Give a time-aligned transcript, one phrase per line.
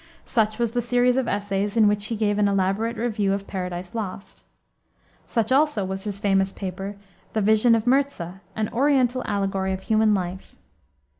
[0.25, 3.93] Such was the series of essays, in which he gave an elaborate review of Paradise
[3.93, 4.41] Lost.
[5.27, 6.95] Such also was his famous paper,
[7.33, 10.55] the Vision of Mirza, an oriental allegory of human life.